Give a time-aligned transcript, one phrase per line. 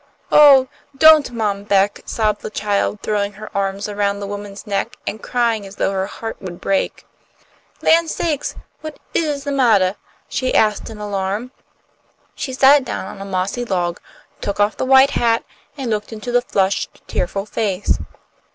[0.31, 5.21] "Oh, don't, Mom Beck," sobbed the child, throwing her arms around the woman's neck, and
[5.21, 7.05] crying as though her heart would break.
[7.83, 11.51] "Land sakes, what is the mattah?" she asked, in alarm.
[12.33, 14.01] She sat down on a mossy log,
[14.41, 15.43] took off the white hat,
[15.77, 17.99] and looked into the flushed, tearful face.